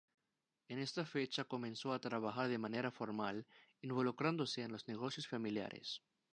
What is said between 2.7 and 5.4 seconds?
formal, involucrándose en los negocios